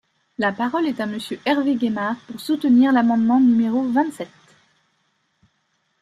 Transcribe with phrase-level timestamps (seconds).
[0.39, 4.31] La parole est à Monsieur Hervé Gaymard, pour soutenir l’amendement numéro vingt-sept.